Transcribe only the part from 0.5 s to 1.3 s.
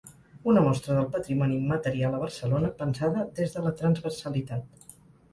Una mostra del